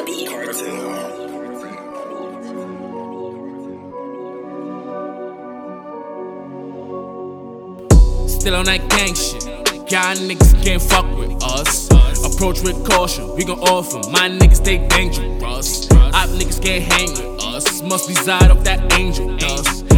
Still 0.00 0.16
on 8.56 8.64
that 8.64 8.80
gang 8.88 9.14
shit. 9.14 9.44
Y'all 9.92 10.16
niggas 10.16 10.64
can't 10.64 10.80
fuck 10.80 11.04
with 11.18 11.30
us. 11.42 11.90
Approach 12.24 12.62
with 12.62 12.82
caution, 12.88 13.36
we 13.36 13.44
gon' 13.44 13.60
offer. 13.60 13.98
My 14.10 14.30
niggas 14.30 14.56
stay 14.56 14.78
dangerous. 14.88 15.90
Op 15.90 16.30
niggas 16.30 16.62
can't 16.62 16.90
hang 16.90 17.10
with 17.10 17.44
us. 17.44 17.82
Must 17.82 18.08
be 18.08 18.14
side 18.14 18.50
of 18.50 18.64
that 18.64 18.98
angel 18.98 19.36
dust. 19.36 19.89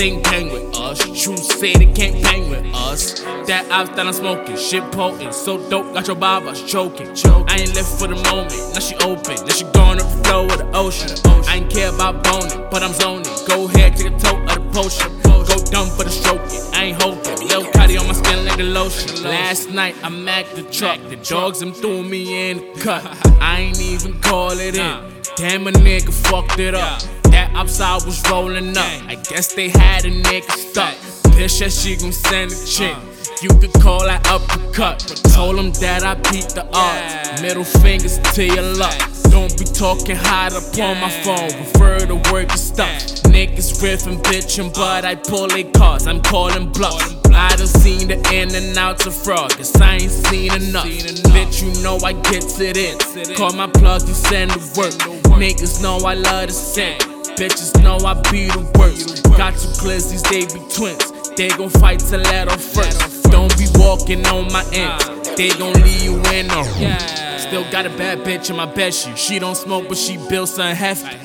Ain't 0.00 0.22
the 0.22 0.30
same 0.30 0.48
gang 0.48 0.52
with 0.52 0.76
us. 0.76 0.98
True 1.22 1.36
say 1.36 1.74
they 1.74 1.86
can't 1.86 2.22
bang 2.22 2.50
with 2.50 2.64
us. 2.74 3.20
That 3.46 3.70
ops 3.70 3.90
that 3.90 4.06
I'm 4.06 4.12
smoking, 4.12 4.56
shit 4.56 4.82
potent. 4.90 5.34
So 5.34 5.58
dope, 5.70 5.94
got 5.94 6.06
your 6.06 6.16
barbers 6.16 6.62
choking. 6.64 7.08
I 7.48 7.58
ain't 7.58 7.74
left 7.74 7.98
for 7.98 8.08
the 8.08 8.16
moment, 8.16 8.50
now 8.72 8.80
she 8.80 8.96
open. 8.96 9.36
Now 9.46 9.52
she 9.52 9.64
going 9.72 10.00
up 10.00 10.08
the 10.10 10.24
flow 10.24 10.46
of 10.46 10.58
the 10.58 10.70
ocean. 10.74 11.10
I 11.46 11.56
ain't 11.56 11.70
care 11.70 11.94
about 11.94 12.24
boning, 12.24 12.66
but 12.70 12.82
I'm 12.82 12.92
zoning. 12.94 13.30
Go 13.46 13.68
ahead, 13.68 13.96
take 13.96 14.12
a 14.12 14.18
tote 14.18 14.42
of 14.50 14.56
the 14.56 14.70
potion. 14.72 15.12
Go 15.22 15.62
dumb 15.70 15.88
for 15.90 16.04
the 16.04 16.10
stroking, 16.10 16.62
I 16.74 16.84
ain't 16.86 17.02
hoping. 17.02 17.46
Lil 17.46 17.70
Cuddy 17.72 17.96
on 17.96 18.06
my 18.06 18.14
skin 18.14 18.44
like 18.46 18.56
the 18.56 18.64
lotion. 18.64 19.22
Last 19.22 19.70
night 19.70 19.94
I'm 20.02 20.26
at 20.28 20.46
the 20.56 20.62
truck, 20.62 21.00
the 21.08 21.16
dogs 21.16 21.60
them 21.60 21.72
threw 21.72 22.02
me 22.02 22.50
in 22.50 22.58
the 22.58 22.80
cut. 22.80 23.04
I 23.40 23.60
ain't 23.60 23.80
even 23.80 24.20
call 24.20 24.58
it 24.58 24.76
in. 24.76 25.22
Damn 25.36 25.66
a 25.66 25.70
nigga 25.70 26.12
fucked 26.12 26.58
it 26.58 26.74
up. 26.74 27.02
That 27.34 27.50
upside 27.56 28.04
was 28.04 28.22
rolling 28.30 28.76
up. 28.78 28.86
I 29.08 29.16
guess 29.16 29.54
they 29.54 29.68
had 29.68 30.04
a 30.04 30.10
nigga 30.10 30.52
stuck. 30.52 30.94
Bitch 31.34 31.58
that 31.58 31.72
she 31.72 31.96
gon' 31.96 32.12
send 32.12 32.52
a 32.52 32.64
chick. 32.64 32.94
Uh. 32.94 33.14
You 33.42 33.48
could 33.58 33.72
call 33.82 34.04
that 34.04 34.24
uppercut. 34.28 35.00
Told 35.34 35.56
him 35.56 35.72
that 35.82 36.04
I 36.04 36.14
beat 36.30 36.54
the 36.54 36.64
odds. 36.72 37.42
Middle 37.42 37.64
fingers 37.64 38.20
to 38.34 38.46
your 38.46 38.62
luck. 38.78 38.94
Don't 39.30 39.50
be 39.58 39.64
talking 39.64 40.14
hot 40.14 40.52
up 40.52 40.62
on 40.78 41.00
my 41.00 41.10
phone. 41.10 41.50
Refer 41.58 42.06
to 42.06 42.14
work 42.30 42.50
and 42.50 42.60
stuff. 42.60 43.02
Niggas 43.34 43.82
riffing, 43.82 44.22
bitchin', 44.22 44.72
but 44.72 45.04
I 45.04 45.16
pull 45.16 45.48
they 45.48 45.64
cars. 45.64 46.06
I'm 46.06 46.22
calling 46.22 46.70
bluffs. 46.70 47.16
I 47.34 47.48
done 47.56 47.66
seen 47.66 48.06
the 48.06 48.14
in 48.32 48.54
and 48.54 48.78
outs 48.78 49.06
of 49.06 49.14
fraud, 49.14 49.56
cause 49.56 49.74
I 49.80 49.94
ain't 49.94 50.12
seen 50.12 50.54
enough. 50.54 50.86
Bitch, 51.34 51.64
you 51.64 51.82
know 51.82 51.98
I 52.04 52.12
get 52.12 52.42
to 52.42 52.72
this. 52.72 53.36
Call 53.36 53.52
my 53.54 53.66
plug, 53.66 54.06
you 54.06 54.14
send 54.14 54.52
the 54.52 54.60
work. 54.78 54.94
Niggas 55.34 55.82
know 55.82 55.98
I 56.06 56.14
love 56.14 56.46
to 56.46 56.52
sing. 56.54 57.13
Bitches 57.36 57.82
know 57.82 57.96
I 57.96 58.14
be 58.30 58.46
the 58.46 58.60
worst. 58.78 59.24
Got 59.36 59.54
two 59.54 59.68
glizzies, 59.82 60.22
they 60.30 60.46
be 60.46 60.64
twins. 60.72 61.12
They 61.36 61.48
gon' 61.48 61.68
fight 61.68 61.98
till 61.98 62.20
let 62.20 62.48
off 62.48 62.62
first. 62.62 63.24
Don't 63.24 63.56
be 63.58 63.66
walking 63.74 64.24
on 64.26 64.52
my 64.52 64.64
ends. 64.72 65.30
They 65.36 65.48
gon' 65.50 65.72
leave 65.82 66.02
you 66.02 66.16
in 66.32 66.48
a 66.50 66.62
room. 66.62 67.38
Still 67.38 67.70
got 67.72 67.86
a 67.86 67.90
bad 67.90 68.20
bitch 68.20 68.50
in 68.50 68.56
my 68.56 68.66
bed 68.66 68.94
sheet. 68.94 69.18
She 69.18 69.40
don't 69.40 69.56
smoke, 69.56 69.88
but 69.88 69.98
she 69.98 70.16
built 70.28 70.48
something 70.48 70.76
hefty. 70.76 71.16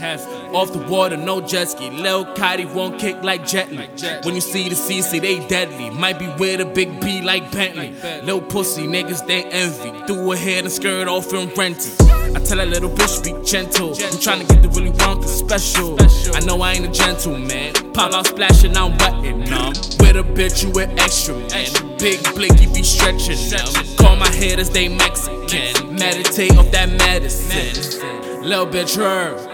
Off 0.53 0.73
the 0.73 0.79
water, 0.89 1.15
no 1.15 1.41
jet 1.41 1.65
ski. 1.65 1.91
Lil 1.91 2.25
Cotty 2.33 2.65
won't 2.73 2.99
kick 2.99 3.23
like 3.23 3.45
Jet 3.45 3.71
Li. 3.71 3.87
When 4.23 4.33
you 4.33 4.41
see 4.41 4.67
the 4.67 4.75
CC, 4.75 5.21
they 5.21 5.47
deadly. 5.47 5.91
Might 5.91 6.17
be 6.17 6.27
with 6.39 6.59
a 6.59 6.65
big 6.65 6.99
B 6.99 7.21
like 7.21 7.51
Bentley. 7.51 7.93
Lil 8.23 8.41
pussy 8.41 8.87
niggas, 8.87 9.25
they 9.27 9.43
envy. 9.45 9.91
Threw 10.07 10.31
her 10.31 10.35
head 10.35 10.63
and 10.63 10.73
skirt 10.73 11.07
off 11.07 11.31
and 11.33 11.55
rented. 11.55 12.18
I 12.35 12.39
tell 12.39 12.57
that 12.57 12.67
little 12.67 12.89
bitch 12.89 13.23
be 13.23 13.31
gentle. 13.43 13.89
I'm 13.89 14.19
tryna 14.21 14.47
get 14.47 14.61
the 14.61 14.69
really 14.69 14.89
Willy 14.89 14.97
Wonka 14.99 15.27
special. 15.27 15.97
I 16.35 16.39
know 16.41 16.61
I 16.61 16.73
ain't 16.73 16.85
a 16.85 16.91
gentleman. 16.91 17.73
Pop 17.93 18.13
out 18.13 18.27
splashing, 18.27 18.77
I'm 18.77 18.97
wetting 18.97 19.45
them. 19.45 19.69
With 19.99 20.15
a 20.15 20.23
bitch, 20.23 20.63
you 20.63 20.71
an 20.79 20.97
extra 20.99 21.35
man. 21.35 21.97
Big 21.97 22.23
blicky 22.35 22.67
be 22.67 22.83
stretching 22.83 23.49
them. 23.49 23.67
Call 23.97 24.15
my 24.15 24.29
haters, 24.29 24.69
they 24.69 24.89
Mexican. 24.89 25.95
Meditate 25.95 26.55
off 26.57 26.69
that 26.71 26.89
medicine. 26.89 28.43
Little 28.43 28.67
bitch, 28.67 28.95
her. 28.95 29.48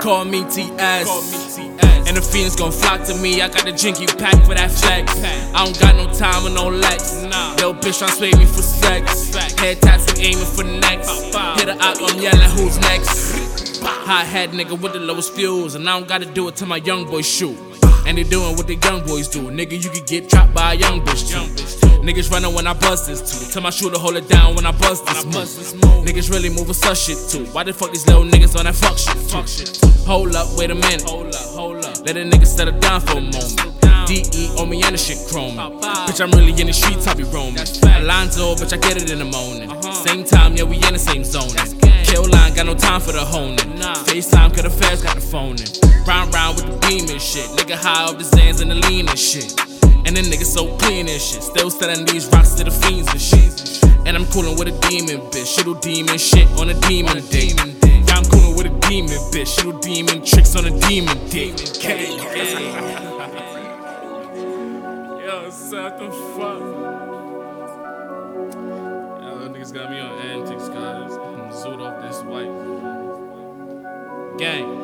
Call 0.00 0.24
me 0.24 0.44
TS. 0.44 1.58
And 2.06 2.16
the 2.16 2.22
fiends 2.22 2.56
gon' 2.56 2.72
flock 2.72 3.02
to 3.04 3.14
me. 3.16 3.42
I 3.42 3.48
got 3.48 3.64
the 3.64 3.72
jinky 3.72 4.06
pack 4.06 4.34
for 4.44 4.54
that 4.54 4.70
flex. 4.70 5.12
I 5.54 5.64
don't 5.64 5.78
got 5.78 5.96
no 5.96 6.12
time 6.14 6.44
with 6.44 6.54
no 6.54 6.68
lex. 6.68 7.22
Yo, 7.60 7.72
bitch, 7.74 8.02
tryna 8.02 8.10
sway 8.10 8.32
me 8.32 8.44
for 8.44 8.62
sex. 8.62 9.34
Head 9.58 9.80
taps, 9.82 10.12
we 10.14 10.24
aiming 10.24 10.44
for 10.44 10.62
the 10.62 10.78
next. 10.78 11.10
Hit 11.58 11.68
a 11.68 11.76
op, 11.82 11.96
I'm 12.00 12.20
yelling, 12.20 12.50
who's 12.50 12.78
next? 12.80 13.80
Hot 13.82 14.26
head 14.26 14.50
nigga 14.50 14.80
with 14.80 14.92
the 14.92 15.00
lowest 15.00 15.34
fuels. 15.34 15.74
And 15.74 15.88
I 15.88 15.98
don't 15.98 16.08
gotta 16.08 16.26
do 16.26 16.48
it 16.48 16.56
till 16.56 16.68
my 16.68 16.76
young 16.76 17.04
boys 17.06 17.26
shoot. 17.26 17.56
And 18.06 18.18
they 18.18 18.24
doing 18.24 18.56
what 18.56 18.66
the 18.66 18.74
young 18.74 19.06
boys 19.06 19.28
do. 19.28 19.50
Nigga, 19.50 19.82
you 19.82 19.90
could 19.90 20.06
get 20.06 20.28
trapped 20.28 20.54
by 20.54 20.74
a 20.74 20.76
young 20.76 21.00
bitch 21.02 21.30
too. 21.30 21.46
Niggas 22.02 22.30
running 22.32 22.52
when 22.52 22.66
I 22.66 22.74
bust 22.74 23.06
this 23.06 23.20
too. 23.20 23.52
Tell 23.52 23.62
my 23.62 23.70
shooter 23.70 23.98
hold 23.98 24.16
it 24.16 24.28
down 24.28 24.56
when 24.56 24.66
I 24.66 24.72
bust 24.72 25.06
this 25.06 25.24
move. 25.24 26.04
Niggas 26.04 26.30
really 26.30 26.48
moving 26.48 26.74
such 26.74 26.98
shit 26.98 27.18
too. 27.30 27.46
Why 27.52 27.62
the 27.62 27.72
fuck 27.72 27.92
these 27.92 28.06
little 28.08 28.24
niggas 28.24 28.58
on 28.58 28.64
that 28.64 28.74
fuck 28.74 28.98
shit? 28.98 29.16
Shit. 29.48 29.80
Hold 30.04 30.34
up, 30.34 30.48
wait 30.58 30.70
a 30.70 30.74
minute. 30.74 31.02
Hold 31.08 31.34
up, 31.34 31.40
hold 31.54 31.84
up. 31.84 32.04
Let 32.04 32.16
a 32.16 32.24
nigga 32.24 32.46
settle 32.46 32.78
down 32.80 33.00
for 33.02 33.18
a 33.18 33.20
moment. 33.20 33.82
DE 34.06 34.48
on 34.58 34.68
me 34.68 34.82
and 34.82 34.94
the 34.94 34.98
shit 34.98 35.18
chrome. 35.30 35.56
Bitch, 35.56 36.20
I'm 36.20 36.32
really 36.32 36.60
in 36.60 36.66
the 36.66 36.72
streets, 36.72 37.06
I 37.06 37.14
be 37.14 37.22
roaming. 37.22 37.58
Alonzo, 37.58 38.56
bitch, 38.56 38.72
I 38.72 38.78
get 38.78 38.96
it 39.00 39.10
in 39.10 39.20
the 39.20 39.24
morning. 39.24 39.70
Same 39.94 40.24
time, 40.24 40.56
yeah, 40.56 40.64
we 40.64 40.76
in 40.76 40.92
the 40.92 40.98
same 40.98 41.22
zone. 41.22 41.81
Line, 42.52 42.66
got 42.66 42.66
no 42.66 42.78
time 42.78 43.00
for 43.00 43.12
the 43.12 43.24
honing. 43.24 43.56
FaceTime, 43.56 44.54
cause 44.54 44.64
the 44.64 44.70
feds 44.70 45.02
got 45.02 45.14
the 45.14 45.20
phone 45.22 45.56
in. 45.56 45.66
Round 46.06 46.32
round 46.34 46.56
with 46.56 46.66
the 46.66 46.86
beam 46.86 47.08
and 47.08 47.20
shit. 47.20 47.48
Nigga 47.56 47.76
high 47.76 48.04
off 48.04 48.18
the 48.18 48.24
Zans 48.24 48.60
and 48.60 48.70
the 48.70 48.74
lean 48.74 49.08
and 49.08 49.18
shit. 49.18 49.58
And 50.04 50.16
the 50.16 50.20
niggas 50.20 50.52
so 50.52 50.76
clean 50.76 51.08
and 51.08 51.20
shit. 51.20 51.42
Still 51.42 51.70
selling 51.70 52.04
these 52.04 52.26
rocks 52.26 52.54
to 52.54 52.64
the 52.64 52.70
fiends 52.70 53.08
and 53.10 53.20
shit. 53.20 53.82
And 54.06 54.16
I'm 54.16 54.26
coolin' 54.26 54.58
with 54.58 54.68
a 54.68 54.78
demon 54.88 55.20
bitch. 55.30 55.56
Shit'll 55.56 55.74
demon 55.74 56.18
shit 56.18 56.46
on 56.58 56.68
a 56.68 56.74
demon 56.88 57.24
dick. 57.30 57.56
Yeah, 57.56 58.16
I'm 58.16 58.24
coolin' 58.24 58.56
with 58.56 58.66
a 58.66 58.88
demon 58.88 59.16
bitch. 59.32 59.56
Shit'll 59.56 59.78
demon 59.78 60.24
tricks 60.24 60.54
on 60.56 60.66
a 60.66 60.78
demon 60.88 61.16
dick. 61.30 61.56
Gang. 61.80 62.18
Yo, 65.24 65.48
what 65.48 65.98
the 65.98 66.10
fuck? 66.36 66.60
Yo, 69.22 69.48
niggas 69.48 69.72
got 69.72 69.90
me 69.90 70.00
on 70.00 70.18
antics, 70.18 70.68
guys. 70.68 71.31
Zoot 71.52 71.80
off 71.80 72.02
this 72.02 72.22
white. 72.22 72.50
Gang. 74.38 74.82